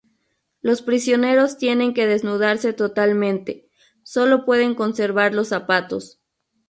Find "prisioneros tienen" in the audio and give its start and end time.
0.81-1.93